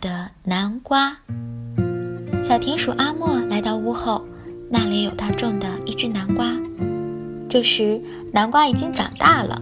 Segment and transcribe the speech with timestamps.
[0.00, 1.18] 的南瓜。
[2.44, 4.24] 小田鼠阿莫来到屋后，
[4.70, 6.56] 那里有他种的一只南瓜。
[7.48, 8.00] 这时，
[8.32, 9.60] 南瓜已经长大了，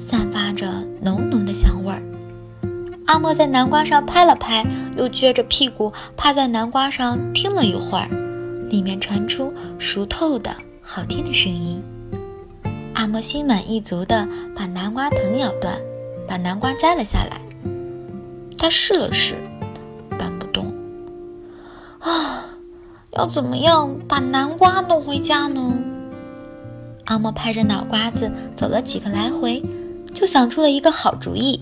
[0.00, 2.02] 散发着浓浓的香味儿。
[3.06, 4.64] 阿莫在南瓜上拍了拍，
[4.96, 8.08] 又撅着屁股趴在南瓜上听了一会儿，
[8.70, 11.82] 里面传出熟透的好听的声音。
[12.94, 15.78] 阿莫心满意足地把南瓜藤咬断，
[16.28, 17.40] 把南瓜摘了下来。
[18.56, 19.34] 他试了试，
[22.02, 22.44] 啊，
[23.16, 25.72] 要怎么样把南瓜弄回家呢？
[27.06, 29.62] 阿莫拍着脑瓜子走了几个来回，
[30.14, 31.58] 就想出了一个好主意。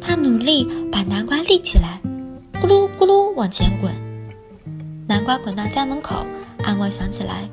[0.00, 2.00] 他努力把南瓜立起来，
[2.54, 3.92] 咕噜咕噜往前滚。
[5.06, 6.24] 南瓜滚到家门口，
[6.64, 7.48] 阿莫想起来，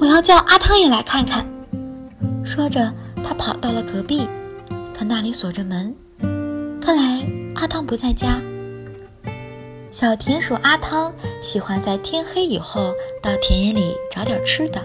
[0.00, 1.46] 我要叫阿汤也来看看。
[2.44, 4.26] 说着，他跑到了隔壁，
[4.96, 5.94] 可那里锁着门，
[6.80, 8.40] 看来阿汤不在家。
[9.90, 14.82] 小田鼠阿汤喜欢在天黑以后到田野里找点吃的。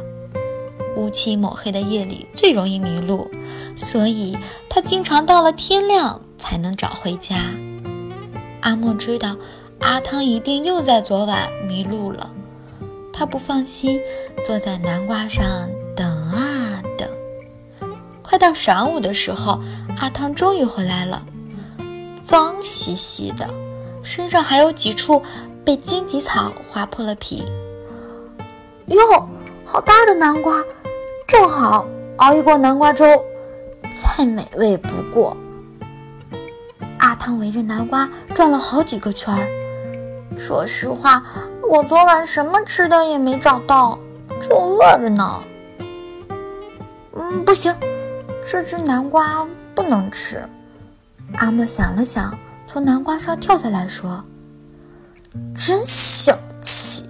[0.96, 3.30] 乌漆抹黑的夜里最容易迷路，
[3.76, 4.38] 所以
[4.70, 7.36] 他经常到了天亮才能找回家。
[8.62, 9.36] 阿莫知道
[9.80, 12.32] 阿汤一定又在昨晚迷路了，
[13.12, 14.00] 他不放心，
[14.46, 17.10] 坐在南瓜上等啊等。
[18.22, 19.60] 快到晌午的时候，
[19.98, 21.26] 阿汤终于回来了，
[22.24, 23.50] 脏兮兮的，
[24.04, 25.24] 身上还有几处
[25.66, 27.46] 被荆棘草划破了皮。
[28.88, 29.00] 哟，
[29.66, 30.62] 好大的南瓜！
[31.26, 31.88] 正好
[32.18, 33.06] 熬一锅南瓜粥，
[33.96, 35.36] 再美味不过。
[37.00, 39.48] 阿汤围着南瓜转了好几个圈儿。
[40.38, 41.24] 说实话，
[41.70, 43.98] 我昨晚什么吃的也没找到，
[44.42, 45.44] 正饿着呢。
[47.16, 47.74] 嗯，不行，
[48.46, 50.48] 这只南瓜不能吃。
[51.36, 52.38] 阿莫想了想，
[52.74, 54.24] 从南瓜上跳下来说
[55.56, 57.06] ：“真小气。”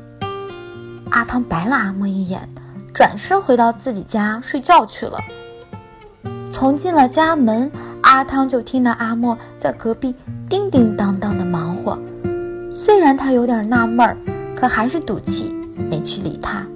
[1.09, 2.49] 阿汤白了阿莫一眼。
[2.93, 5.17] 转身回到自己家睡觉去了。
[6.51, 10.13] 从进了家门，阿汤就听到阿莫在隔壁
[10.49, 11.97] 叮叮当当的忙活。
[12.75, 14.17] 虽然他有点纳闷儿，
[14.55, 15.55] 可还是赌气
[15.89, 16.67] 没去理他。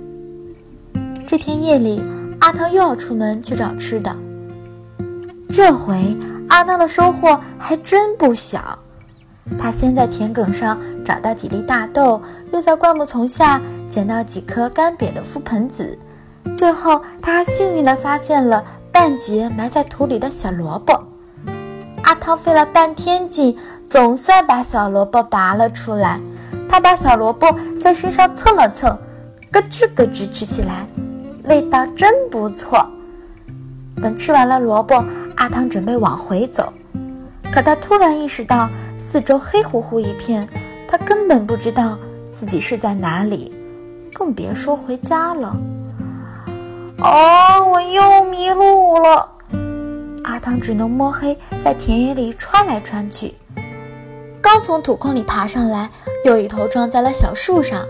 [1.28, 2.02] 这天夜里，
[2.40, 4.16] 阿汤又要出门去找吃的。
[5.50, 6.18] 这回
[6.50, 8.80] 阿汤的收获还真不小。
[9.58, 12.22] 他先在田埂上找到几粒大豆，
[12.52, 15.98] 又在灌木丛下捡到几颗干瘪的覆盆子。
[16.56, 21.08] 最后，他还幸运地发现了半截埋在土里的小萝卜。
[22.04, 23.58] 阿汤费了半天劲，
[23.88, 26.20] 总算把小萝卜拔了出来。
[26.70, 28.98] 他把小萝卜在身上蹭了蹭，
[29.52, 30.88] 咯吱咯吱吃起来，
[31.46, 32.86] 味道真不错。
[34.02, 35.04] 等吃完了萝卜，
[35.38, 36.74] 阿汤准备往回走，
[37.54, 40.48] 可他突然意识到四周黑乎乎一片，
[40.88, 41.98] 他根本不知道
[42.32, 43.54] 自己是在哪里，
[44.14, 45.56] 更别说回家了。
[47.00, 49.30] 哦，我又迷路了。
[50.24, 53.36] 阿汤只能摸黑在田野里穿来穿去。
[54.42, 55.90] 刚从土坑里爬上来，
[56.26, 57.86] 又一头撞在了小树上。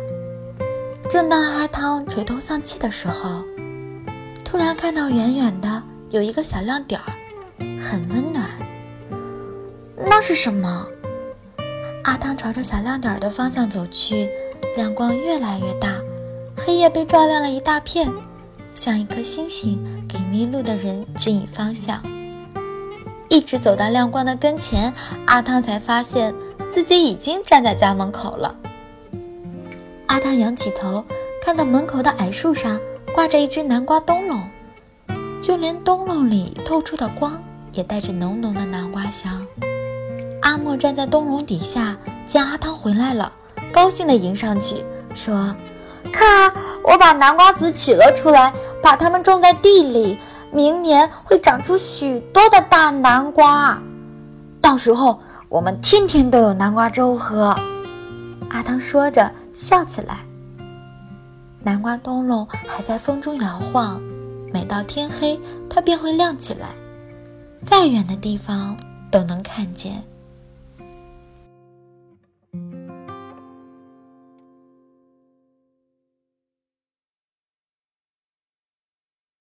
[1.10, 3.44] 正当阿汤垂头丧气的时候，
[4.44, 7.14] 突然看到远远的有一个小亮点儿，
[7.80, 8.46] 很温暖。
[10.06, 10.88] 那是什么？
[12.04, 14.30] 阿汤朝着小亮点的方向走去，
[14.76, 15.94] 亮光越来越大，
[16.56, 18.12] 黑夜被照亮了一大片。
[18.76, 22.02] 像一颗星星，给迷路的人指引方向。
[23.28, 24.94] 一直走到亮光的跟前，
[25.26, 26.34] 阿汤才发现
[26.72, 28.56] 自己已经站在家门口了。
[30.06, 31.04] 阿汤仰起头，
[31.42, 32.80] 看到门口的矮树上
[33.14, 34.48] 挂着一只南瓜灯笼，
[35.42, 37.44] 就连灯笼里透出的光
[37.78, 39.46] 也带着浓浓的南瓜香。
[40.42, 41.96] 阿莫站在灯笼底下，
[42.28, 43.32] 见阿汤回来了，
[43.72, 44.84] 高兴地迎上去，
[45.14, 45.56] 说。
[46.12, 46.52] 看，
[46.84, 48.52] 我把南瓜籽取了出来，
[48.82, 50.18] 把它们种在地里，
[50.52, 53.80] 明年会长出许多的大南瓜。
[54.62, 57.56] 到时候我们天天都有南瓜粥喝。
[58.50, 60.20] 阿汤说着笑起来。
[61.62, 64.02] 南瓜灯笼还在风中摇晃，
[64.54, 65.40] 每到天黑
[65.70, 66.70] 它便会亮起来，
[67.70, 68.78] 再远的地方
[69.12, 70.02] 都能看见。